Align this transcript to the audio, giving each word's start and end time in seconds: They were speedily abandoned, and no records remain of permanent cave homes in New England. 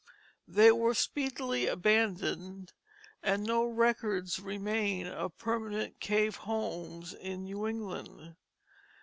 They 0.47 0.71
were 0.71 0.95
speedily 0.95 1.67
abandoned, 1.67 2.73
and 3.21 3.43
no 3.43 3.65
records 3.65 4.39
remain 4.39 5.05
of 5.05 5.37
permanent 5.37 5.99
cave 5.99 6.37
homes 6.37 7.13
in 7.13 7.43
New 7.43 7.67
England. 7.67 8.35